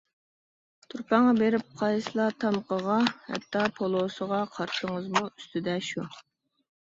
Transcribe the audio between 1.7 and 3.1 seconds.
قايسىلا تامىقىغا،